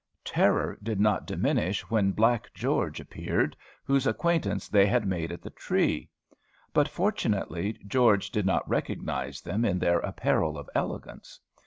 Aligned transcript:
Terror 0.25 0.79
did 0.81 0.99
not 0.99 1.27
diminish 1.27 1.87
when 1.91 2.11
black 2.11 2.51
George 2.55 2.99
appeared, 2.99 3.55
whose 3.83 4.07
acquaintance 4.07 4.67
they 4.67 4.87
had 4.87 5.05
made 5.05 5.31
at 5.31 5.43
the 5.43 5.51
tree. 5.51 6.09
But 6.73 6.87
fortunately 6.87 7.73
George 7.85 8.31
did 8.31 8.47
not 8.47 8.67
recognize 8.67 9.41
them 9.41 9.63
in 9.63 9.77
their 9.77 9.99
apparel 9.99 10.57
of 10.57 10.67
elegance. 10.73 11.39